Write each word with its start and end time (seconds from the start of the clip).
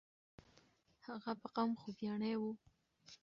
هغه 1.07 1.31
په 1.41 1.47
قوم 1.55 1.71
خوګیاڼی 1.81 2.33
وو. 2.37 2.51